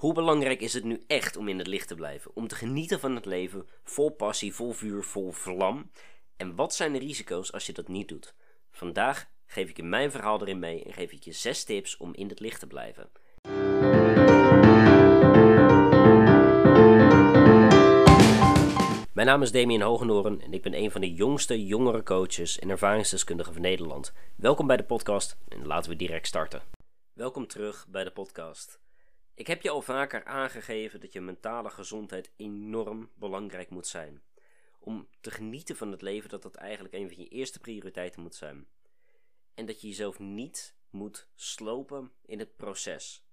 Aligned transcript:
Hoe 0.00 0.14
belangrijk 0.14 0.60
is 0.60 0.72
het 0.72 0.84
nu 0.84 1.02
echt 1.06 1.36
om 1.36 1.48
in 1.48 1.58
het 1.58 1.66
licht 1.66 1.88
te 1.88 1.94
blijven? 1.94 2.30
Om 2.34 2.48
te 2.48 2.54
genieten 2.54 3.00
van 3.00 3.14
het 3.14 3.24
leven, 3.24 3.66
vol 3.84 4.10
passie, 4.10 4.54
vol 4.54 4.72
vuur, 4.72 5.02
vol 5.02 5.30
vlam? 5.30 5.90
En 6.36 6.54
wat 6.54 6.74
zijn 6.74 6.92
de 6.92 6.98
risico's 6.98 7.52
als 7.52 7.66
je 7.66 7.72
dat 7.72 7.88
niet 7.88 8.08
doet? 8.08 8.34
Vandaag 8.70 9.30
geef 9.46 9.68
ik 9.68 9.76
je 9.76 9.82
mijn 9.82 10.10
verhaal 10.10 10.40
erin 10.40 10.58
mee 10.58 10.84
en 10.84 10.92
geef 10.92 11.12
ik 11.12 11.24
je 11.24 11.32
6 11.32 11.64
tips 11.64 11.96
om 11.96 12.14
in 12.14 12.28
het 12.28 12.40
licht 12.40 12.60
te 12.60 12.66
blijven. 12.66 13.10
Mijn 19.12 19.26
naam 19.26 19.42
is 19.42 19.52
Damien 19.52 19.80
Hogenoren 19.80 20.40
en 20.40 20.52
ik 20.52 20.62
ben 20.62 20.74
een 20.74 20.90
van 20.90 21.00
de 21.00 21.14
jongste 21.14 21.66
jongere 21.66 22.02
coaches 22.02 22.58
en 22.58 22.70
ervaringsdeskundigen 22.70 23.52
van 23.52 23.62
Nederland. 23.62 24.12
Welkom 24.36 24.66
bij 24.66 24.76
de 24.76 24.84
podcast 24.84 25.38
en 25.48 25.66
laten 25.66 25.90
we 25.90 25.96
direct 25.96 26.26
starten. 26.26 26.62
Welkom 27.12 27.46
terug 27.46 27.86
bij 27.88 28.04
de 28.04 28.10
podcast. 28.10 28.79
Ik 29.40 29.46
heb 29.46 29.62
je 29.62 29.70
al 29.70 29.82
vaker 29.82 30.24
aangegeven 30.24 31.00
dat 31.00 31.12
je 31.12 31.20
mentale 31.20 31.70
gezondheid 31.70 32.30
enorm 32.36 33.10
belangrijk 33.14 33.70
moet 33.70 33.86
zijn. 33.86 34.22
Om 34.78 35.08
te 35.20 35.30
genieten 35.30 35.76
van 35.76 35.90
het 35.90 36.02
leven, 36.02 36.30
dat 36.30 36.42
dat 36.42 36.54
eigenlijk 36.54 36.94
een 36.94 37.08
van 37.08 37.22
je 37.22 37.28
eerste 37.28 37.60
prioriteiten 37.60 38.22
moet 38.22 38.34
zijn. 38.34 38.68
En 39.54 39.66
dat 39.66 39.80
je 39.80 39.86
jezelf 39.86 40.18
niet 40.18 40.74
moet 40.90 41.28
slopen 41.34 42.12
in 42.24 42.38
het 42.38 42.56
proces. 42.56 43.26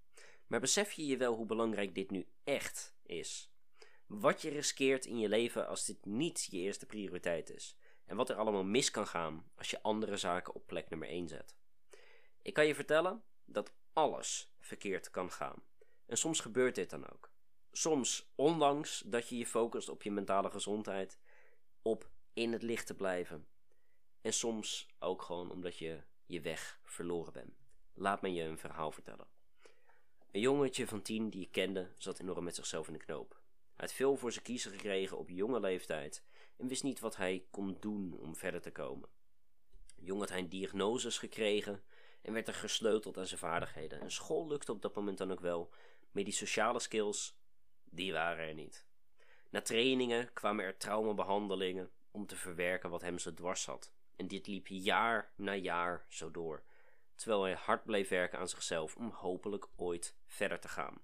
Maar 0.48 0.60
besef 0.60 0.92
je 0.92 1.06
je 1.06 1.18
wel 1.18 1.36
hoe 1.36 1.46
belangrijk 1.46 1.96
dit 1.96 2.12
nu 2.12 2.28
echt 2.44 2.96
is? 3.04 3.52
Wat 4.06 4.42
je 4.42 4.50
riskeert 4.50 5.06
in 5.06 5.20
je 5.20 5.30
leven 5.30 5.68
als 5.68 5.86
dit 5.86 6.06
niet 6.06 6.48
je 6.52 6.58
eerste 6.58 6.86
prioriteit 6.86 7.50
is. 7.50 7.78
En 8.06 8.16
wat 8.16 8.30
er 8.30 8.36
allemaal 8.36 8.64
mis 8.64 8.92
kan 8.92 9.08
gaan 9.08 9.52
als 9.56 9.70
je 9.70 9.82
andere 9.82 10.18
zaken 10.18 10.56
op 10.56 10.68
plek 10.68 10.90
nummer 10.90 11.08
1 11.08 11.28
zet. 11.28 11.56
Ik 12.42 12.54
kan 12.54 12.68
je 12.68 12.76
vertellen 12.76 13.24
dat 13.46 13.74
alles 13.94 14.54
verkeerd 14.60 15.10
kan 15.10 15.32
gaan. 15.32 15.64
En 16.08 16.18
soms 16.18 16.40
gebeurt 16.40 16.76
dit 16.76 16.90
dan 16.90 17.10
ook. 17.10 17.32
Soms, 17.72 18.32
ondanks 18.36 19.04
dat 19.06 19.30
je 19.30 19.38
je 19.38 19.46
focust 19.46 19.90
op 19.90 20.04
je 20.04 20.12
mentale 20.12 20.50
gezondheid, 20.50 21.20
op 21.82 22.10
in 22.34 22.52
het 22.52 22.62
licht 22.62 22.88
te 22.88 22.96
blijven. 22.96 23.48
En 24.22 24.34
soms 24.34 24.88
ook 25.00 25.22
gewoon 25.22 25.52
omdat 25.52 25.78
je 25.78 26.04
je 26.26 26.42
weg 26.42 26.80
verloren 26.84 27.34
bent. 27.34 27.58
Laat 27.94 28.22
me 28.22 28.34
je 28.34 28.44
een 28.44 28.58
verhaal 28.58 28.92
vertellen. 28.92 29.28
Een 30.32 30.40
jongetje 30.40 30.88
van 30.88 31.02
tien 31.02 31.30
die 31.30 31.42
ik 31.42 31.52
kende 31.52 31.94
zat 31.98 32.20
enorm 32.20 32.44
met 32.44 32.56
zichzelf 32.56 32.88
in 32.88 32.94
de 32.94 33.00
knoop. 33.00 33.42
Hij 33.76 33.86
had 33.86 33.94
veel 33.94 34.16
voor 34.16 34.32
zijn 34.32 34.44
kiezen 34.44 34.72
gekregen 34.72 35.18
op 35.18 35.30
jonge 35.30 35.60
leeftijd 35.60 36.24
en 36.58 36.68
wist 36.68 36.84
niet 36.84 37.00
wat 37.00 37.16
hij 37.16 37.46
kon 37.52 37.78
doen 37.80 38.18
om 38.20 38.36
verder 38.36 38.62
te 38.62 38.72
komen. 38.72 39.10
Jong 39.96 40.20
had 40.20 40.30
hij 40.30 40.40
een 40.40 40.50
diagnoses 40.50 41.18
gekregen 41.18 41.84
en 42.22 42.34
werd 42.34 42.48
er 42.48 42.54
gesleuteld 42.54 43.18
aan 43.18 43.28
zijn 43.28 43.40
vaardigheden. 43.40 44.02
En 44.02 44.12
school 44.12 44.48
lukte 44.48 44.72
op 44.72 44.82
dat 44.82 44.96
moment 44.96 45.18
dan 45.18 45.32
ook 45.32 45.40
wel, 45.40 45.70
maar 46.18 46.26
die 46.26 46.36
sociale 46.36 46.80
skills, 46.80 47.38
die 47.84 48.14
waren 48.14 48.48
er 48.48 48.54
niet. 48.54 48.86
Na 49.50 49.62
trainingen 49.62 50.34
kwamen 50.34 50.66
er 50.66 50.78
traumabehandelingen 50.78 51.92
om 52.12 52.26
te 52.26 52.36
verwerken 52.36 52.90
wat 52.90 53.02
hem 53.02 53.20
zo 53.20 53.34
dwars 53.34 53.62
zat. 53.62 53.94
En 54.16 54.28
dit 54.28 54.48
liep 54.48 54.68
jaar 54.68 55.32
na 55.36 55.56
jaar 55.56 56.06
zo 56.10 56.32
door, 56.32 56.64
terwijl 57.16 57.44
hij 57.44 57.54
hard 57.54 57.84
bleef 57.84 58.10
werken 58.10 58.40
aan 58.40 58.48
zichzelf 58.48 58.96
om 58.96 59.10
hopelijk 59.10 59.68
ooit 59.76 60.16
verder 60.26 60.60
te 60.60 60.68
gaan. 60.68 61.02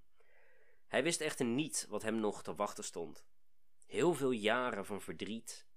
Hij 0.87 1.03
wist 1.03 1.21
echter 1.21 1.45
niet 1.45 1.85
wat 1.89 2.01
hem 2.01 2.15
nog 2.15 2.43
te 2.43 2.55
wachten 2.55 2.83
stond. 2.83 3.25
Heel 3.85 4.13
veel 4.13 4.31
jaren 4.31 4.85
van 4.85 5.01
verdriet, 5.01 5.67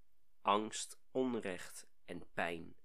angst, 0.41 0.99
onrecht 1.11 1.87
en 2.05 2.27
pijn. 2.35 2.77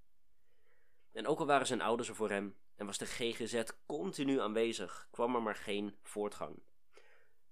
En 1.11 1.27
ook 1.27 1.39
al 1.39 1.45
waren 1.45 1.67
zijn 1.67 1.81
ouders 1.81 2.09
er 2.09 2.15
voor 2.15 2.29
hem 2.29 2.55
en 2.81 2.87
was 2.87 2.97
de 2.97 3.05
GGZ 3.05 3.63
continu 3.85 4.39
aanwezig, 4.39 5.07
kwam 5.11 5.35
er 5.35 5.41
maar 5.41 5.55
geen 5.55 5.95
voortgang. 6.03 6.63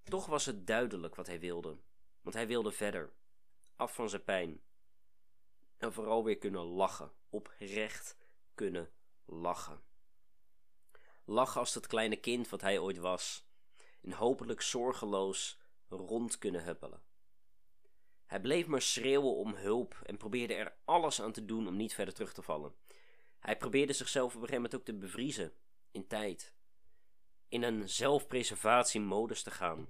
Toch 0.03 0.25
was 0.25 0.45
het 0.45 0.67
duidelijk 0.67 1.15
wat 1.15 1.27
hij 1.27 1.39
wilde, 1.39 1.77
want 2.21 2.35
hij 2.35 2.47
wilde 2.47 2.71
verder, 2.71 3.13
af 3.75 3.93
van 3.93 4.09
zijn 4.09 4.23
pijn. 4.23 4.61
En 5.77 5.93
vooral 5.93 6.23
weer 6.23 6.37
kunnen 6.37 6.61
lachen, 6.61 7.11
oprecht 7.29 8.17
kunnen 8.53 8.91
lachen. 9.25 9.81
Lachen 11.25 11.59
als 11.59 11.73
dat 11.73 11.87
kleine 11.87 12.15
kind 12.15 12.49
wat 12.49 12.61
hij 12.61 12.79
ooit 12.79 12.97
was, 12.97 13.47
en 14.01 14.11
hopelijk 14.11 14.61
zorgeloos 14.61 15.59
rond 15.89 16.37
kunnen 16.37 16.63
huppelen. 16.63 17.01
Hij 18.25 18.41
bleef 18.41 18.67
maar 18.67 18.81
schreeuwen 18.81 19.35
om 19.35 19.55
hulp 19.55 20.01
en 20.05 20.17
probeerde 20.17 20.53
er 20.53 20.77
alles 20.85 21.21
aan 21.21 21.31
te 21.31 21.45
doen 21.45 21.67
om 21.67 21.75
niet 21.75 21.93
verder 21.93 22.13
terug 22.13 22.33
te 22.33 22.41
vallen. 22.41 22.75
Hij 23.39 23.57
probeerde 23.57 23.93
zichzelf 23.93 24.35
op 24.35 24.41
een 24.41 24.47
gegeven 24.47 24.61
moment 24.61 24.75
ook 24.75 24.85
te 24.85 24.93
bevriezen 24.93 25.53
in 25.91 26.07
tijd. 26.07 26.53
In 27.47 27.63
een 27.63 27.89
zelfpreservatiemodus 27.89 29.43
te 29.43 29.51
gaan, 29.51 29.87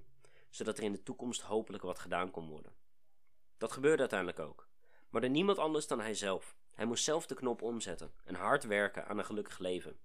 zodat 0.50 0.78
er 0.78 0.84
in 0.84 0.92
de 0.92 1.02
toekomst 1.02 1.40
hopelijk 1.40 1.82
wat 1.82 1.98
gedaan 1.98 2.30
kon 2.30 2.48
worden. 2.48 2.74
Dat 3.58 3.72
gebeurde 3.72 4.00
uiteindelijk 4.00 4.38
ook, 4.38 4.68
maar 5.08 5.20
door 5.20 5.30
niemand 5.30 5.58
anders 5.58 5.86
dan 5.86 6.00
hijzelf. 6.00 6.58
Hij 6.70 6.84
moest 6.86 7.04
zelf 7.04 7.26
de 7.26 7.34
knop 7.34 7.62
omzetten 7.62 8.12
en 8.24 8.34
hard 8.34 8.64
werken 8.64 9.06
aan 9.06 9.18
een 9.18 9.24
gelukkig 9.24 9.58
leven. 9.58 9.98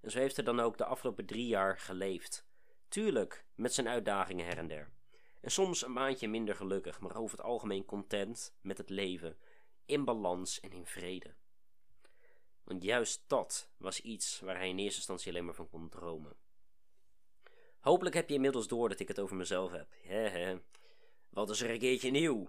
En 0.00 0.10
zo 0.10 0.18
heeft 0.18 0.36
hij 0.36 0.44
dan 0.44 0.60
ook 0.60 0.78
de 0.78 0.84
afgelopen 0.84 1.26
drie 1.26 1.46
jaar 1.46 1.78
geleefd. 1.78 2.46
Tuurlijk, 2.88 3.44
met 3.54 3.74
zijn 3.74 3.88
uitdagingen 3.88 4.46
her 4.46 4.58
en 4.58 4.68
der. 4.68 4.92
En 5.40 5.50
soms 5.50 5.82
een 5.82 5.92
maandje 5.92 6.28
minder 6.28 6.54
gelukkig, 6.54 7.00
maar 7.00 7.16
over 7.16 7.36
het 7.36 7.46
algemeen 7.46 7.84
content 7.84 8.56
met 8.60 8.78
het 8.78 8.90
leven, 8.90 9.38
in 9.84 10.04
balans 10.04 10.60
en 10.60 10.72
in 10.72 10.86
vrede. 10.86 11.34
Want 12.68 12.82
juist 12.82 13.24
dat 13.26 13.70
was 13.76 14.00
iets 14.00 14.40
waar 14.40 14.56
hij 14.56 14.68
in 14.68 14.78
eerste 14.78 14.96
instantie 14.96 15.30
alleen 15.30 15.44
maar 15.44 15.54
van 15.54 15.68
kon 15.68 15.88
dromen. 15.88 16.36
Hopelijk 17.80 18.14
heb 18.14 18.28
je 18.28 18.34
inmiddels 18.34 18.68
door 18.68 18.88
dat 18.88 19.00
ik 19.00 19.08
het 19.08 19.18
over 19.18 19.36
mezelf 19.36 19.72
heb. 19.72 19.94
Hehe. 20.02 20.62
Wat 21.28 21.50
is 21.50 21.60
er 21.60 21.70
een 21.70 21.78
keertje 21.78 22.10
nieuw? 22.10 22.48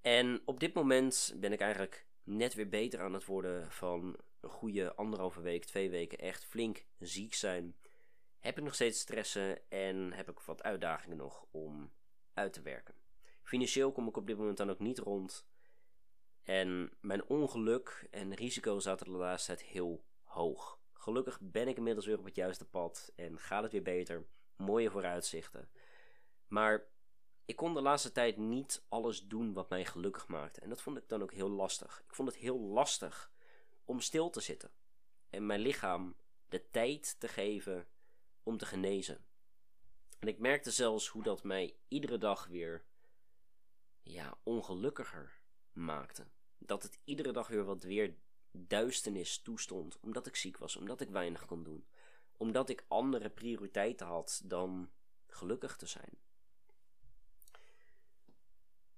En 0.00 0.42
op 0.44 0.60
dit 0.60 0.74
moment 0.74 1.34
ben 1.36 1.52
ik 1.52 1.60
eigenlijk 1.60 2.06
net 2.22 2.54
weer 2.54 2.68
beter 2.68 3.00
aan 3.00 3.12
het 3.12 3.24
worden 3.24 3.72
van 3.72 4.16
een 4.40 4.50
goede 4.50 4.94
anderhalve 4.94 5.40
week, 5.40 5.64
twee 5.64 5.90
weken 5.90 6.18
echt 6.18 6.44
flink 6.44 6.84
ziek 6.98 7.34
zijn. 7.34 7.76
Heb 8.38 8.58
ik 8.58 8.64
nog 8.64 8.74
steeds 8.74 9.00
stressen 9.00 9.70
en 9.70 10.12
heb 10.12 10.30
ik 10.30 10.40
wat 10.40 10.62
uitdagingen 10.62 11.16
nog 11.16 11.46
om 11.50 11.92
uit 12.34 12.52
te 12.52 12.62
werken. 12.62 12.94
Financieel 13.42 13.92
kom 13.92 14.08
ik 14.08 14.16
op 14.16 14.26
dit 14.26 14.36
moment 14.36 14.56
dan 14.56 14.70
ook 14.70 14.78
niet 14.78 14.98
rond. 14.98 15.46
En 16.42 16.92
mijn 17.00 17.24
ongeluk 17.24 18.06
en 18.10 18.34
risico 18.34 18.78
zaten 18.78 19.06
de 19.06 19.12
laatste 19.12 19.54
tijd 19.54 19.68
heel 19.68 20.04
hoog. 20.22 20.78
Gelukkig 20.92 21.38
ben 21.40 21.68
ik 21.68 21.76
inmiddels 21.76 22.06
weer 22.06 22.18
op 22.18 22.24
het 22.24 22.36
juiste 22.36 22.64
pad 22.64 23.12
en 23.16 23.38
gaat 23.38 23.62
het 23.62 23.72
weer 23.72 23.82
beter. 23.82 24.26
Mooie 24.56 24.90
vooruitzichten. 24.90 25.70
Maar 26.46 26.86
ik 27.44 27.56
kon 27.56 27.74
de 27.74 27.80
laatste 27.80 28.12
tijd 28.12 28.36
niet 28.36 28.84
alles 28.88 29.26
doen 29.26 29.52
wat 29.52 29.68
mij 29.68 29.84
gelukkig 29.84 30.28
maakte. 30.28 30.60
En 30.60 30.68
dat 30.68 30.82
vond 30.82 30.96
ik 30.96 31.08
dan 31.08 31.22
ook 31.22 31.32
heel 31.32 31.50
lastig. 31.50 32.02
Ik 32.06 32.14
vond 32.14 32.28
het 32.28 32.36
heel 32.38 32.60
lastig 32.60 33.32
om 33.84 34.00
stil 34.00 34.30
te 34.30 34.40
zitten. 34.40 34.70
En 35.30 35.46
mijn 35.46 35.60
lichaam 35.60 36.16
de 36.48 36.70
tijd 36.70 37.20
te 37.20 37.28
geven 37.28 37.88
om 38.42 38.56
te 38.56 38.66
genezen. 38.66 39.24
En 40.18 40.28
ik 40.28 40.38
merkte 40.38 40.70
zelfs 40.70 41.08
hoe 41.08 41.22
dat 41.22 41.42
mij 41.42 41.76
iedere 41.88 42.18
dag 42.18 42.46
weer 42.46 42.84
ja, 44.02 44.38
ongelukkiger 44.42 45.39
maakte. 45.80 46.26
Dat 46.58 46.82
het 46.82 46.98
iedere 47.04 47.32
dag 47.32 47.48
weer 47.48 47.64
wat 47.64 47.82
weer 47.82 48.14
duisternis 48.52 49.42
toestond, 49.42 50.00
omdat 50.00 50.26
ik 50.26 50.36
ziek 50.36 50.58
was, 50.58 50.76
omdat 50.76 51.00
ik 51.00 51.10
weinig 51.10 51.46
kon 51.46 51.62
doen, 51.62 51.86
omdat 52.36 52.68
ik 52.68 52.84
andere 52.88 53.30
prioriteiten 53.30 54.06
had 54.06 54.40
dan 54.44 54.90
gelukkig 55.26 55.76
te 55.76 55.86
zijn. 55.86 56.18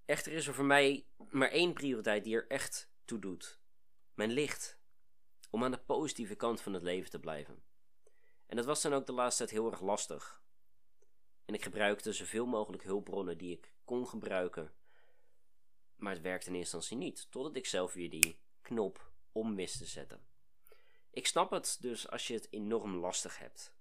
Echter 0.05 0.33
is 0.33 0.47
er 0.47 0.55
voor 0.55 0.65
mij 0.65 1.07
maar 1.31 1.51
één 1.51 1.73
prioriteit 1.73 2.25
die 2.25 2.35
er 2.35 2.47
echt 2.49 2.91
toe 3.05 3.19
doet: 3.19 3.61
mijn 4.15 4.31
licht. 4.31 4.81
Om 5.51 5.65
aan 5.65 5.71
de 5.71 5.79
positieve 5.79 6.35
kant 6.35 6.61
van 6.61 6.73
het 6.73 6.83
leven 6.83 7.11
te 7.11 7.21
blijven. 7.21 7.63
En 8.47 8.57
dat 8.57 8.65
was 8.65 8.83
dan 8.83 8.93
ook 8.93 9.07
de 9.07 9.13
laatste 9.13 9.45
tijd 9.45 9.59
heel 9.59 9.71
erg 9.71 9.81
lastig. 9.81 10.43
En 11.45 11.55
ik 11.55 11.63
gebruikte 11.63 12.13
zoveel 12.13 12.47
mogelijk 12.47 12.83
hulpbronnen 12.83 13.39
die 13.39 13.53
ik 13.53 13.75
kon 13.85 14.09
gebruiken 14.09 14.73
maar 16.03 16.13
het 16.13 16.23
werkte 16.23 16.49
in 16.49 16.55
eerste 16.55 16.77
instantie 16.77 17.07
niet, 17.07 17.27
totdat 17.31 17.57
ik 17.57 17.67
zelf 17.67 17.93
weer 17.93 18.11
die 18.11 18.39
knop 18.63 19.13
om 19.33 19.55
wist 19.55 19.79
te 19.79 19.85
zetten. 19.85 20.21
Ik 21.11 21.27
snap 21.27 21.51
het 21.51 21.77
dus 21.81 22.11
als 22.11 22.27
je 22.27 22.35
het 22.35 22.49
enorm 22.51 22.97
lastig 22.97 23.39
hebt. 23.39 23.75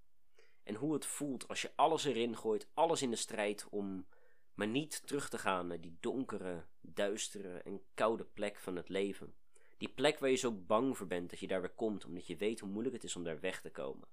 En 0.62 0.74
hoe 0.74 0.92
het 0.94 1.06
voelt 1.06 1.48
als 1.48 1.62
je 1.62 1.72
alles 1.74 2.04
erin 2.04 2.36
gooit, 2.36 2.68
alles 2.74 3.02
in 3.02 3.10
de 3.10 3.16
strijd 3.16 3.66
om 3.70 4.06
maar 4.54 4.66
niet 4.66 5.06
terug 5.06 5.28
te 5.28 5.38
gaan 5.38 5.66
naar 5.66 5.80
die 5.80 5.96
donkere, 6.00 6.64
duistere 6.80 7.58
en 7.58 7.82
koude 7.94 8.24
plek 8.24 8.58
van 8.58 8.76
het 8.76 8.88
leven. 8.88 9.34
Die 9.78 9.88
plek 9.88 10.18
waar 10.18 10.30
je 10.30 10.36
zo 10.36 10.52
bang 10.52 10.96
voor 10.96 11.06
bent 11.06 11.30
dat 11.30 11.38
je 11.38 11.46
daar 11.46 11.60
weer 11.60 11.70
komt, 11.70 12.04
omdat 12.04 12.26
je 12.26 12.36
weet 12.36 12.60
hoe 12.60 12.70
moeilijk 12.70 12.94
het 12.94 13.04
is 13.04 13.16
om 13.16 13.24
daar 13.24 13.40
weg 13.40 13.60
te 13.60 13.70
komen. 13.70 14.08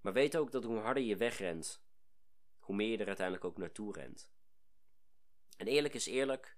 Maar 0.00 0.12
weet 0.12 0.36
ook 0.36 0.50
dat 0.50 0.64
hoe 0.64 0.78
harder 0.78 1.02
je 1.02 1.16
wegrent, 1.16 1.82
hoe 2.58 2.74
meer 2.74 2.88
je 2.88 2.98
er 2.98 3.06
uiteindelijk 3.06 3.46
ook 3.46 3.58
naartoe 3.58 3.92
rent. 3.92 4.30
En 5.56 5.66
eerlijk 5.66 5.94
is 5.94 6.06
eerlijk, 6.06 6.56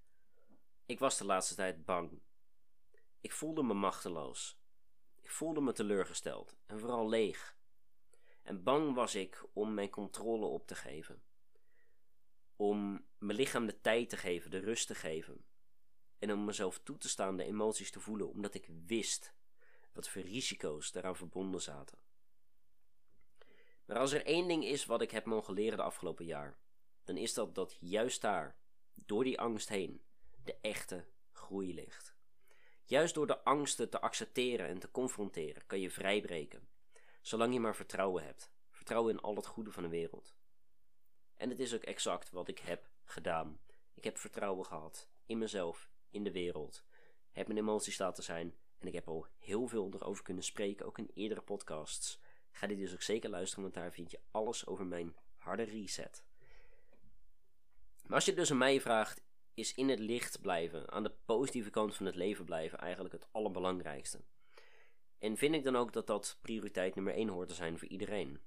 ik 0.87 0.99
was 0.99 1.19
de 1.19 1.25
laatste 1.25 1.55
tijd 1.55 1.85
bang. 1.85 2.21
Ik 3.21 3.33
voelde 3.33 3.63
me 3.63 3.75
machteloos. 3.75 4.59
Ik 5.21 5.31
voelde 5.31 5.61
me 5.61 5.73
teleurgesteld 5.73 6.57
en 6.67 6.79
vooral 6.79 7.09
leeg. 7.09 7.57
En 8.43 8.63
bang 8.63 8.95
was 8.95 9.15
ik 9.15 9.45
om 9.53 9.75
mijn 9.75 9.91
controle 9.91 10.47
op 10.47 10.67
te 10.67 10.75
geven. 10.75 11.23
Om 12.57 13.07
mijn 13.19 13.39
lichaam 13.39 13.67
de 13.67 13.81
tijd 13.81 14.09
te 14.09 14.17
geven, 14.17 14.51
de 14.51 14.59
rust 14.59 14.87
te 14.87 14.95
geven. 14.95 15.45
En 16.19 16.33
om 16.33 16.45
mezelf 16.45 16.79
toe 16.79 16.99
te 16.99 17.09
staan 17.09 17.37
de 17.37 17.45
emoties 17.45 17.91
te 17.91 18.01
voelen, 18.01 18.29
omdat 18.29 18.55
ik 18.55 18.69
wist 18.87 19.35
wat 19.93 20.09
voor 20.09 20.23
risico's 20.23 20.93
daaraan 20.93 21.17
verbonden 21.17 21.63
zaten. 21.63 21.99
Maar 23.85 23.99
als 23.99 24.13
er 24.13 24.25
één 24.27 24.49
ding 24.49 24.65
is 24.65 24.85
wat 24.85 25.03
ik 25.03 25.11
heb 25.11 25.25
mogen 25.25 25.55
leren 25.55 25.77
de 25.77 25.85
afgelopen 25.85 26.25
jaar, 26.25 26.59
dan 27.05 27.17
is 27.17 27.35
dat 27.35 27.55
dat 27.55 27.77
juist 27.81 28.21
daar, 28.21 28.57
door 28.95 29.25
die 29.25 29.41
angst 29.41 29.69
heen, 29.69 30.03
de 30.45 30.57
echte 30.61 31.05
groei 31.33 31.75
ligt. 31.75 32.15
Juist 32.85 33.15
door 33.15 33.27
de 33.27 33.45
angsten 33.45 33.91
te 33.91 34.01
accepteren 34.01 34.67
en 34.67 34.79
te 34.79 34.91
confronteren 34.91 35.67
kan 35.67 35.81
je 35.81 35.91
vrijbreken, 35.91 36.69
zolang 37.21 37.53
je 37.53 37.61
maar 37.61 37.77
vertrouwen 37.77 38.25
hebt. 38.25 38.53
Vertrouwen 38.71 39.15
in 39.15 39.21
al 39.21 39.37
het 39.37 39.47
goede 39.47 39.73
van 39.73 39.83
de 39.83 39.89
wereld. 39.89 40.35
En 41.35 41.51
het 41.51 41.61
is 41.61 41.75
ook 41.75 41.83
exact 41.83 42.31
wat 42.31 42.49
ik 42.49 42.59
heb 42.59 42.89
gedaan. 43.05 43.61
Ik 43.95 44.05
heb 44.05 44.19
vertrouwen 44.19 44.67
gehad 44.67 45.09
in 45.27 45.39
mezelf, 45.39 45.91
in 46.11 46.25
de 46.25 46.33
wereld. 46.33 46.85
Heb 47.33 47.47
mijn 47.47 47.59
emoties 47.59 47.99
laten 47.99 48.25
zijn 48.25 48.55
en 48.79 48.87
ik 48.87 48.95
heb 48.95 49.09
al 49.09 49.27
heel 49.39 49.67
veel 49.67 49.91
erover 49.93 50.25
kunnen 50.25 50.45
spreken, 50.45 50.87
ook 50.87 50.99
in 50.99 51.11
eerdere 51.15 51.43
podcasts. 51.43 52.21
Ga 52.51 52.67
dit 52.67 52.79
dus 52.79 52.93
ook 52.93 53.03
zeker 53.03 53.31
luisteren, 53.31 53.63
want 53.63 53.75
daar 53.75 53.93
vind 53.93 54.11
je 54.11 54.21
alles 54.31 54.67
over 54.67 54.87
mijn 54.87 55.17
harde 55.37 55.63
reset. 55.63 56.25
Maar 58.07 58.15
als 58.15 58.25
je 58.25 58.35
dus 58.35 58.51
aan 58.51 58.59
mij 58.59 58.81
vraagt, 58.81 59.23
is 59.55 59.75
in 59.75 59.89
het 59.89 59.99
licht 59.99 60.41
blijven, 60.41 60.91
aan 60.91 61.03
de 61.03 61.15
positieve 61.25 61.71
kant 61.71 61.95
van 61.95 62.07
het 62.07 62.15
leven 62.15 62.45
blijven, 62.45 62.79
eigenlijk 62.79 63.15
het 63.15 63.27
allerbelangrijkste. 63.31 64.25
En 65.19 65.37
vind 65.37 65.55
ik 65.55 65.65
dan 65.65 65.77
ook 65.77 65.93
dat 65.93 66.07
dat 66.07 66.39
prioriteit 66.41 66.95
nummer 66.95 67.15
1 67.15 67.29
hoort 67.29 67.49
te 67.49 67.55
zijn 67.55 67.79
voor 67.79 67.89
iedereen. 67.89 68.41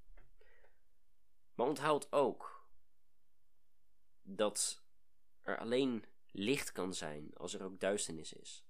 Maar 1.54 1.66
onthoud 1.66 2.12
ook 2.12 2.68
dat 4.22 4.82
er 5.42 5.58
alleen 5.58 6.04
licht 6.30 6.72
kan 6.72 6.94
zijn 6.94 7.34
als 7.36 7.54
er 7.54 7.62
ook 7.62 7.80
duisternis 7.80 8.32
is. 8.32 8.64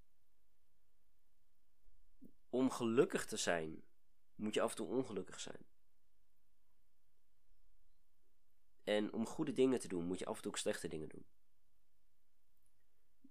Om 2.49 2.71
gelukkig 2.71 3.27
te 3.27 3.37
zijn, 3.37 3.83
moet 4.35 4.55
je 4.55 4.61
af 4.61 4.71
en 4.71 4.77
toe 4.77 4.87
ongelukkig 4.87 5.41
zijn. 5.41 5.67
En 8.85 9.13
om 9.13 9.27
goede 9.27 9.53
dingen 9.53 9.81
te 9.81 9.89
doen, 9.89 10.05
moet 10.05 10.19
je 10.19 10.27
af 10.27 10.37
en 10.37 10.43
toe 10.43 10.51
ook 10.51 10.59
slechte 10.59 10.89
dingen 10.89 11.09
doen. 11.09 11.27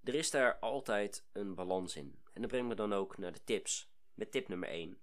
Er 0.08 0.16
is 0.16 0.32
daar 0.32 0.60
altijd 0.60 1.24
een 1.32 1.56
balans 1.56 1.96
in. 1.96 2.20
En 2.34 2.42
dat 2.42 2.50
brengt 2.50 2.68
me 2.68 2.76
dan 2.76 2.94
ook 2.94 3.18
naar 3.18 3.32
de 3.32 3.44
tips. 3.44 3.90
Met 4.14 4.32
tip 4.32 4.48
nummer 4.48 4.70
1. 4.70 5.00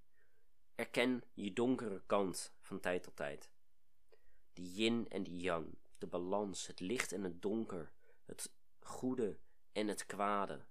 Erken 0.74 1.22
je 1.34 1.52
donkere 1.52 2.02
kant 2.06 2.54
van 2.60 2.80
tijd 2.80 3.02
tot 3.02 3.16
tijd. 3.16 3.50
De 4.52 4.72
yin 4.72 5.08
en 5.08 5.22
de 5.22 5.36
yang. 5.36 5.78
De 5.98 6.06
balans, 6.06 6.66
het 6.66 6.80
licht 6.80 7.12
en 7.12 7.22
het 7.22 7.42
donker. 7.42 7.92
Het 8.24 8.52
goede 8.80 9.38
en 9.72 9.88
het 9.88 10.06
kwade. 10.06 10.64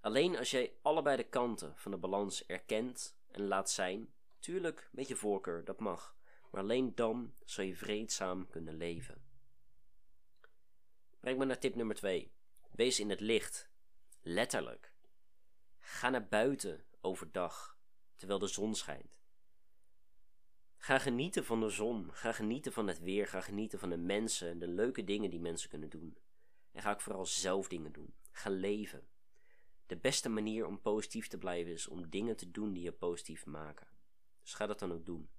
Alleen 0.00 0.36
als 0.36 0.50
jij 0.50 0.72
allebei 0.82 1.16
de 1.16 1.28
kanten 1.28 1.76
van 1.76 1.90
de 1.90 1.98
balans 1.98 2.46
erkent 2.46 3.16
en 3.30 3.46
laat 3.46 3.70
zijn, 3.70 4.12
tuurlijk 4.38 4.88
met 4.92 5.08
je 5.08 5.16
voorkeur, 5.16 5.64
dat 5.64 5.80
mag, 5.80 6.16
maar 6.50 6.60
alleen 6.60 6.94
dan 6.94 7.34
zal 7.44 7.64
je 7.64 7.76
vreedzaam 7.76 8.48
kunnen 8.48 8.76
leven. 8.76 9.24
Breng 11.20 11.38
me 11.38 11.44
naar 11.44 11.58
tip 11.58 11.74
nummer 11.74 11.96
2. 11.96 12.36
Wees 12.70 13.00
in 13.00 13.10
het 13.10 13.20
licht. 13.20 13.70
Letterlijk. 14.20 14.92
Ga 15.78 16.08
naar 16.08 16.28
buiten 16.28 16.84
overdag, 17.00 17.78
terwijl 18.16 18.38
de 18.38 18.46
zon 18.46 18.74
schijnt. 18.74 19.18
Ga 20.76 20.98
genieten 20.98 21.44
van 21.44 21.60
de 21.60 21.68
zon, 21.68 22.12
ga 22.12 22.32
genieten 22.32 22.72
van 22.72 22.86
het 22.86 22.98
weer, 22.98 23.26
ga 23.26 23.40
genieten 23.40 23.78
van 23.78 23.90
de 23.90 23.96
mensen 23.96 24.48
en 24.48 24.58
de 24.58 24.68
leuke 24.68 25.04
dingen 25.04 25.30
die 25.30 25.40
mensen 25.40 25.68
kunnen 25.68 25.90
doen. 25.90 26.18
En 26.72 26.82
ga 26.82 26.92
ook 26.92 27.00
vooral 27.00 27.26
zelf 27.26 27.68
dingen 27.68 27.92
doen. 27.92 28.14
Ga 28.30 28.50
leven. 28.50 29.08
De 29.86 29.96
beste 29.96 30.28
manier 30.28 30.66
om 30.66 30.80
positief 30.80 31.28
te 31.28 31.38
blijven 31.38 31.72
is 31.72 31.88
om 31.88 32.10
dingen 32.10 32.36
te 32.36 32.50
doen 32.50 32.72
die 32.72 32.82
je 32.82 32.92
positief 32.92 33.46
maken. 33.46 33.86
Dus 34.42 34.54
ga 34.54 34.66
dat 34.66 34.78
dan 34.78 34.92
ook 34.92 35.06
doen. 35.06 35.30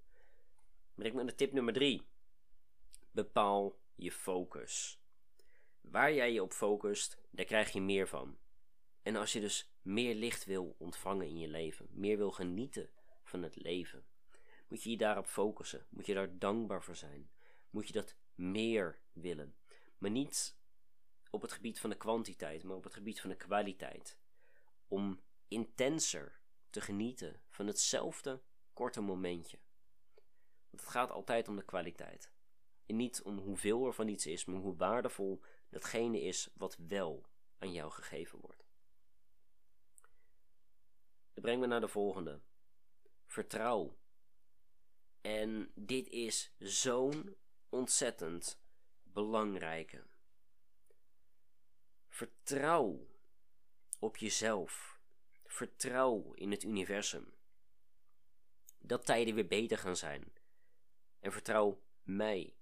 Breng 0.94 1.14
me 1.14 1.22
naar 1.22 1.34
tip 1.34 1.52
nummer 1.52 1.72
3. 1.74 2.06
Bepaal 3.10 3.78
je 3.94 4.12
focus. 4.12 4.99
Waar 5.80 6.14
jij 6.14 6.32
je 6.32 6.42
op 6.42 6.52
focust, 6.52 7.18
daar 7.30 7.44
krijg 7.44 7.72
je 7.72 7.80
meer 7.80 8.08
van. 8.08 8.38
En 9.02 9.16
als 9.16 9.32
je 9.32 9.40
dus 9.40 9.72
meer 9.82 10.14
licht 10.14 10.44
wil 10.44 10.74
ontvangen 10.78 11.26
in 11.26 11.38
je 11.38 11.48
leven, 11.48 11.88
meer 11.90 12.16
wil 12.16 12.30
genieten 12.30 12.90
van 13.24 13.42
het 13.42 13.56
leven, 13.56 14.04
moet 14.70 14.82
je 14.82 14.90
je 14.90 14.96
daarop 14.96 15.26
focussen. 15.26 15.86
Moet 15.88 16.06
je 16.06 16.14
daar 16.14 16.38
dankbaar 16.38 16.82
voor 16.82 16.96
zijn. 16.96 17.30
Moet 17.70 17.86
je 17.86 17.92
dat 17.92 18.16
meer 18.34 19.00
willen. 19.12 19.54
Maar 19.98 20.10
niet 20.10 20.56
op 21.30 21.42
het 21.42 21.52
gebied 21.52 21.80
van 21.80 21.90
de 21.90 21.96
kwantiteit, 21.96 22.62
maar 22.62 22.76
op 22.76 22.84
het 22.84 22.94
gebied 22.94 23.20
van 23.20 23.30
de 23.30 23.36
kwaliteit. 23.36 24.18
Om 24.88 25.20
intenser 25.48 26.40
te 26.70 26.80
genieten 26.80 27.40
van 27.48 27.66
hetzelfde 27.66 28.42
korte 28.72 29.00
momentje. 29.00 29.58
Want 30.70 30.82
het 30.82 30.90
gaat 30.90 31.10
altijd 31.10 31.48
om 31.48 31.56
de 31.56 31.64
kwaliteit. 31.64 32.32
En 32.90 32.96
niet 32.96 33.22
om 33.22 33.38
hoeveel 33.38 33.86
er 33.86 33.92
van 33.92 34.08
iets 34.08 34.26
is, 34.26 34.44
maar 34.44 34.60
hoe 34.60 34.76
waardevol 34.76 35.42
datgene 35.68 36.20
is 36.20 36.50
wat 36.54 36.76
wel 36.76 37.26
aan 37.58 37.72
jou 37.72 37.90
gegeven 37.90 38.38
wordt. 38.40 38.64
Dat 41.32 41.42
brengt 41.44 41.60
me 41.60 41.66
naar 41.66 41.80
de 41.80 41.88
volgende. 41.88 42.40
Vertrouw. 43.26 43.98
En 45.20 45.72
dit 45.74 46.08
is 46.08 46.54
zo'n 46.58 47.36
ontzettend 47.68 48.60
belangrijke. 49.02 50.06
Vertrouw 52.08 53.08
op 53.98 54.16
jezelf. 54.16 55.00
Vertrouw 55.44 56.32
in 56.32 56.50
het 56.50 56.62
universum. 56.62 57.34
Dat 58.78 59.06
tijden 59.06 59.34
weer 59.34 59.48
beter 59.48 59.78
gaan 59.78 59.96
zijn. 59.96 60.32
En 61.18 61.32
vertrouw 61.32 61.82
mij 62.02 62.54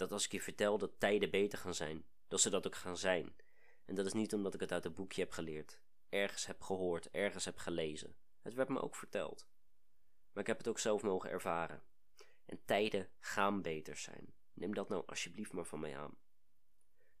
dat 0.00 0.12
als 0.12 0.24
ik 0.24 0.32
je 0.32 0.40
vertel 0.42 0.78
dat 0.78 1.00
tijden 1.00 1.30
beter 1.30 1.58
gaan 1.58 1.74
zijn, 1.74 2.04
dat 2.28 2.40
ze 2.40 2.50
dat 2.50 2.66
ook 2.66 2.74
gaan 2.74 2.96
zijn. 2.96 3.36
En 3.84 3.94
dat 3.94 4.06
is 4.06 4.12
niet 4.12 4.34
omdat 4.34 4.54
ik 4.54 4.60
het 4.60 4.72
uit 4.72 4.84
een 4.84 4.94
boekje 4.94 5.22
heb 5.22 5.30
geleerd, 5.30 5.80
ergens 6.08 6.46
heb 6.46 6.62
gehoord, 6.62 7.10
ergens 7.10 7.44
heb 7.44 7.58
gelezen. 7.58 8.16
Het 8.42 8.54
werd 8.54 8.68
me 8.68 8.80
ook 8.80 8.96
verteld. 8.96 9.48
Maar 10.32 10.42
ik 10.42 10.46
heb 10.46 10.58
het 10.58 10.68
ook 10.68 10.78
zelf 10.78 11.02
mogen 11.02 11.30
ervaren. 11.30 11.82
En 12.46 12.64
tijden 12.64 13.08
gaan 13.18 13.62
beter 13.62 13.96
zijn. 13.96 14.34
Neem 14.52 14.74
dat 14.74 14.88
nou 14.88 15.02
alsjeblieft 15.06 15.52
maar 15.52 15.64
van 15.64 15.80
mij 15.80 15.98
aan. 15.98 16.18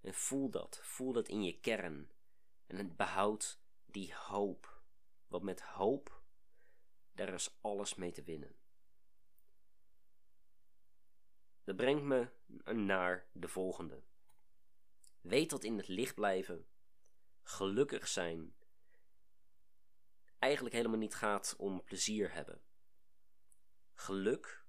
En 0.00 0.14
voel 0.14 0.50
dat, 0.50 0.80
voel 0.82 1.12
dat 1.12 1.28
in 1.28 1.42
je 1.42 1.60
kern. 1.60 2.10
En 2.66 2.96
behoud 2.96 3.60
die 3.86 4.14
hoop. 4.14 4.82
Want 5.26 5.42
met 5.42 5.60
hoop, 5.60 6.22
daar 7.12 7.32
is 7.32 7.58
alles 7.60 7.94
mee 7.94 8.12
te 8.12 8.22
winnen. 8.22 8.54
Dat 11.70 11.78
brengt 11.78 12.02
me 12.02 12.28
naar 12.72 13.26
de 13.32 13.48
volgende. 13.48 14.02
Weet 15.20 15.50
dat 15.50 15.64
in 15.64 15.76
het 15.76 15.88
licht 15.88 16.14
blijven, 16.14 16.66
gelukkig 17.42 18.08
zijn, 18.08 18.54
eigenlijk 20.38 20.74
helemaal 20.74 20.98
niet 20.98 21.14
gaat 21.14 21.54
om 21.58 21.84
plezier 21.84 22.32
hebben. 22.32 22.62
Geluk 23.94 24.64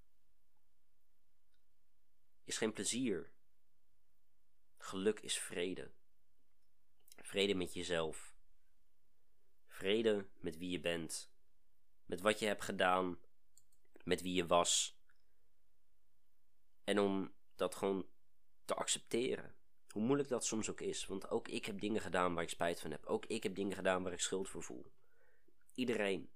is 2.44 2.58
geen 2.58 2.74
plezier. 2.74 3.32
Geluk 4.78 5.20
is 5.20 5.40
vrede. 5.40 5.92
Vrede 7.16 7.56
met 7.56 7.74
jezelf. 7.74 8.36
Vrede 9.68 10.28
met 10.40 10.58
wie 10.58 10.70
je 10.70 10.80
bent. 10.80 11.32
Met 12.06 12.22
wat 12.22 12.40
je 12.40 12.46
hebt 12.46 12.64
gedaan. 12.64 13.20
Met 14.04 14.22
wie 14.22 14.34
je 14.34 14.46
was. 14.46 15.01
En 16.92 17.00
om 17.00 17.34
dat 17.56 17.76
gewoon 17.76 18.08
te 18.66 18.74
accepteren. 18.74 19.56
Hoe 19.90 20.02
moeilijk 20.02 20.30
dat 20.30 20.46
soms 20.46 20.70
ook 20.70 20.82
is. 20.82 21.06
Want 21.06 21.30
ook 21.30 21.48
ik 21.48 21.66
heb 21.66 21.80
dingen 21.80 22.02
gedaan 22.02 22.34
waar 22.34 22.44
ik 22.44 22.50
spijt 22.50 22.80
van 22.80 22.92
heb. 22.92 23.06
Ook 23.06 23.26
ik 23.26 23.44
heb 23.44 23.56
dingen 23.56 23.76
gedaan 23.76 24.04
waar 24.04 24.14
ik 24.14 24.20
schuld 24.20 24.50
voor 24.50 24.64
voel. 24.64 24.92
Iedereen. 25.74 26.30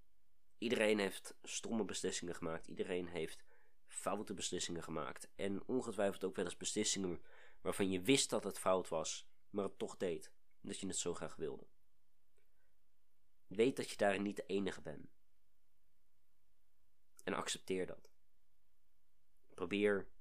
Iedereen 0.57 0.99
heeft 0.99 1.35
stomme 1.43 1.85
beslissingen 1.85 2.35
gemaakt. 2.35 2.67
Iedereen 2.67 3.07
heeft 3.07 3.43
foute 3.87 4.33
beslissingen 4.33 4.83
gemaakt. 4.83 5.27
En 5.35 5.67
ongetwijfeld 5.67 6.23
ook 6.23 6.35
wel 6.35 6.45
eens 6.45 6.57
beslissingen 6.57 7.21
waarvan 7.61 7.91
je 7.91 8.01
wist 8.01 8.29
dat 8.29 8.43
het 8.43 8.59
fout 8.59 8.89
was, 8.89 9.27
maar 9.49 9.63
het 9.63 9.77
toch 9.77 9.97
deed. 9.97 10.31
Omdat 10.61 10.79
je 10.79 10.87
het 10.87 10.97
zo 10.97 11.13
graag 11.13 11.35
wilde. 11.35 11.67
Weet 13.47 13.75
dat 13.75 13.89
je 13.89 13.97
daarin 13.97 14.21
niet 14.21 14.35
de 14.35 14.45
enige 14.45 14.81
bent. 14.81 15.15
En 17.23 17.33
accepteer 17.33 17.85
dat. 17.85 18.11
Probeer 19.53 20.13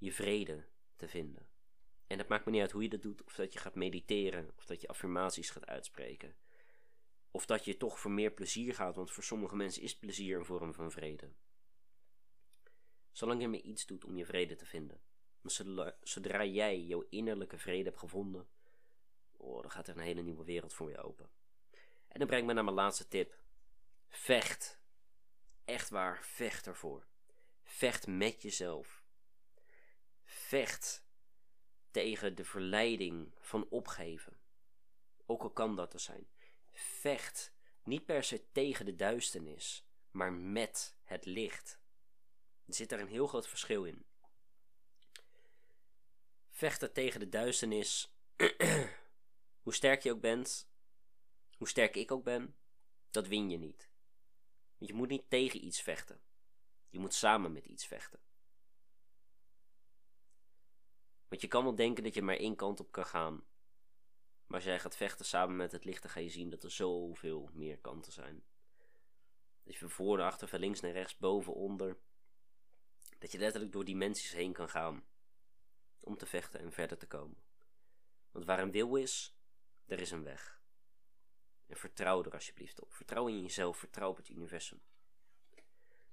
je 0.00 0.12
vrede 0.12 0.66
te 0.96 1.08
vinden. 1.08 1.48
En 2.06 2.18
het 2.18 2.28
maakt 2.28 2.44
me 2.44 2.50
niet 2.50 2.60
uit 2.60 2.70
hoe 2.70 2.82
je 2.82 2.88
dat 2.88 3.02
doet, 3.02 3.24
of 3.24 3.34
dat 3.34 3.52
je 3.52 3.58
gaat 3.58 3.74
mediteren, 3.74 4.50
of 4.56 4.66
dat 4.66 4.80
je 4.80 4.88
affirmaties 4.88 5.50
gaat 5.50 5.66
uitspreken. 5.66 6.36
Of 7.30 7.46
dat 7.46 7.64
je 7.64 7.76
toch 7.76 8.00
voor 8.00 8.10
meer 8.10 8.30
plezier 8.30 8.74
gaat, 8.74 8.96
want 8.96 9.10
voor 9.10 9.22
sommige 9.22 9.56
mensen 9.56 9.82
is 9.82 9.98
plezier 9.98 10.38
een 10.38 10.44
vorm 10.44 10.74
van 10.74 10.90
vrede. 10.90 11.32
zolang 13.12 13.40
je 13.40 13.48
maar 13.48 13.60
iets 13.60 13.86
doet 13.86 14.04
om 14.04 14.16
je 14.16 14.26
vrede 14.26 14.56
te 14.56 14.66
vinden. 14.66 15.00
Maar 15.40 15.94
zodra, 16.00 16.44
jij 16.44 16.80
jouw 16.80 17.06
innerlijke 17.08 17.58
vrede 17.58 17.84
hebt 17.84 17.98
gevonden, 17.98 18.48
oh, 19.30 19.60
dan 19.60 19.70
gaat 19.70 19.88
er 19.88 19.96
een 19.96 20.02
hele 20.02 20.22
nieuwe 20.22 20.44
wereld 20.44 20.74
voor 20.74 20.90
je 20.90 21.02
open. 21.02 21.30
En 22.08 22.18
dan 22.18 22.26
breng 22.26 22.40
ik 22.42 22.48
me 22.48 22.54
naar 22.54 22.64
mijn 22.64 22.76
laatste 22.76 23.08
tip. 23.08 23.38
Vecht. 24.08 24.80
Echt 25.64 25.90
waar, 25.90 26.24
vecht 26.24 26.66
ervoor. 26.66 27.06
Vecht 27.62 28.06
met 28.06 28.42
jezelf. 28.42 28.99
Vecht 30.50 31.04
tegen 31.90 32.34
de 32.34 32.44
verleiding 32.44 33.34
van 33.40 33.68
opgeven. 33.68 34.40
Ook 35.26 35.42
al 35.42 35.50
kan 35.50 35.76
dat 35.76 35.92
er 35.92 36.00
zijn. 36.00 36.28
Vecht 36.72 37.52
niet 37.82 38.04
per 38.04 38.24
se 38.24 38.50
tegen 38.52 38.84
de 38.84 38.96
duisternis, 38.96 39.86
maar 40.10 40.32
met 40.32 40.96
het 41.02 41.24
licht. 41.24 41.80
Er 42.66 42.74
zit 42.74 42.88
daar 42.88 43.00
een 43.00 43.08
heel 43.08 43.26
groot 43.26 43.48
verschil 43.48 43.84
in. 43.84 44.04
Vechten 46.50 46.92
tegen 46.92 47.20
de 47.20 47.28
duisternis, 47.28 48.14
hoe 49.64 49.74
sterk 49.74 50.02
je 50.02 50.12
ook 50.12 50.20
bent, 50.20 50.70
hoe 51.56 51.68
sterk 51.68 51.96
ik 51.96 52.10
ook 52.10 52.24
ben, 52.24 52.56
dat 53.10 53.26
win 53.26 53.50
je 53.50 53.58
niet. 53.58 53.90
Want 54.78 54.90
je 54.90 54.96
moet 54.96 55.08
niet 55.08 55.30
tegen 55.30 55.64
iets 55.64 55.82
vechten. 55.82 56.20
Je 56.88 56.98
moet 56.98 57.14
samen 57.14 57.52
met 57.52 57.66
iets 57.66 57.86
vechten. 57.86 58.29
Want 61.30 61.42
je 61.42 61.48
kan 61.48 61.62
wel 61.62 61.74
denken 61.74 62.04
dat 62.04 62.14
je 62.14 62.22
maar 62.22 62.36
één 62.36 62.56
kant 62.56 62.80
op 62.80 62.92
kan 62.92 63.06
gaan. 63.06 63.44
Maar 64.46 64.56
als 64.56 64.64
jij 64.64 64.80
gaat 64.80 64.96
vechten 64.96 65.24
samen 65.24 65.56
met 65.56 65.72
het 65.72 65.84
licht, 65.84 66.02
dan 66.02 66.10
ga 66.10 66.20
je 66.20 66.28
zien 66.28 66.50
dat 66.50 66.62
er 66.62 66.70
zoveel 66.70 67.50
meer 67.52 67.78
kanten 67.78 68.12
zijn. 68.12 68.44
Je 69.62 69.78
van 69.78 69.90
voor 69.90 70.16
naar 70.16 70.26
achter, 70.26 70.48
van 70.48 70.58
links 70.58 70.80
naar 70.80 70.92
rechts, 70.92 71.16
boven, 71.16 71.54
onder. 71.54 71.98
Dat 73.18 73.32
je 73.32 73.38
letterlijk 73.38 73.72
door 73.72 73.84
dimensies 73.84 74.32
heen 74.32 74.52
kan 74.52 74.68
gaan. 74.68 75.04
Om 76.00 76.16
te 76.16 76.26
vechten 76.26 76.60
en 76.60 76.72
verder 76.72 76.98
te 76.98 77.06
komen. 77.06 77.42
Want 78.30 78.44
waar 78.44 78.58
een 78.58 78.70
wil 78.70 78.96
is, 78.96 79.36
er 79.86 80.00
is 80.00 80.10
een 80.10 80.24
weg. 80.24 80.62
En 81.66 81.76
vertrouw 81.76 82.24
er 82.24 82.32
alsjeblieft 82.32 82.80
op. 82.80 82.92
Vertrouw 82.92 83.28
in 83.28 83.40
jezelf, 83.40 83.78
vertrouw 83.78 84.10
op 84.10 84.16
het 84.16 84.28
universum. 84.28 84.80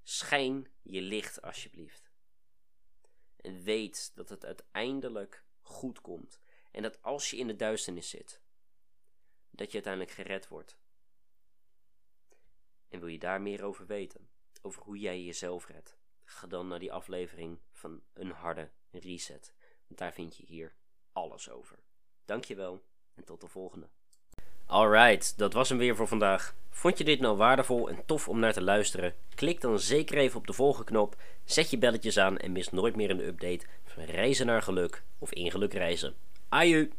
Schijn 0.04 0.72
je 0.82 1.02
licht 1.02 1.42
alsjeblieft. 1.42 2.07
En 3.38 3.64
weet 3.64 4.12
dat 4.16 4.30
het 4.30 4.46
uiteindelijk 4.46 5.44
goed 5.62 6.02
komt. 6.02 6.40
En 6.72 6.82
dat 6.82 7.02
als 7.02 7.30
je 7.30 7.38
in 7.38 7.48
de 7.48 7.56
duisternis 7.56 8.10
zit, 8.10 8.42
dat 9.50 9.68
je 9.68 9.74
uiteindelijk 9.74 10.14
gered 10.14 10.48
wordt. 10.48 10.80
En 12.88 13.00
wil 13.00 13.08
je 13.08 13.20
daar 13.20 13.42
meer 13.42 13.64
over 13.64 13.86
weten? 13.86 14.30
Over 14.62 14.84
hoe 14.84 14.98
jij 14.98 15.24
jezelf 15.24 15.68
redt? 15.68 15.98
Ga 16.24 16.48
dan 16.48 16.68
naar 16.68 16.80
die 16.80 16.94
aflevering 16.94 17.62
van 17.72 18.04
Een 18.14 18.32
Harde 18.32 18.72
Reset. 18.92 19.54
Want 19.88 20.00
daar 20.00 20.14
vind 20.14 20.38
je 20.38 20.46
hier 20.46 20.76
alles 21.12 21.50
over. 21.50 21.84
Dankjewel 22.26 22.86
en 23.14 23.24
tot 23.24 23.42
de 23.42 23.48
volgende. 23.48 23.90
Alright, 24.70 25.34
dat 25.38 25.54
was 25.54 25.70
hem 25.70 25.78
weer 25.78 25.96
voor 25.96 26.08
vandaag. 26.08 26.56
Vond 26.70 26.98
je 26.98 27.04
dit 27.04 27.20
nou 27.20 27.38
waardevol 27.38 27.90
en 27.90 28.04
tof 28.06 28.28
om 28.28 28.40
naar 28.40 28.54
te 28.54 28.62
luisteren? 28.62 29.14
Klik 29.36 29.62
dan 29.62 29.80
zeker 29.80 30.18
even 30.18 30.40
op 30.40 30.48
de 30.48 30.54
volgende 30.54 30.86
knop, 30.86 31.16
zet 31.46 31.70
je 31.70 31.78
belletjes 31.78 32.18
aan 32.18 32.38
en 32.38 32.52
mis 32.52 32.70
nooit 32.70 32.96
meer 32.96 33.10
een 33.10 33.28
update 33.28 33.66
van 33.86 34.04
reizen 34.04 34.46
naar 34.46 34.62
geluk 34.62 35.04
of 35.20 35.32
in 35.34 35.52
geluk 35.52 35.74
reizen. 35.74 36.14
Aju! 36.50 36.90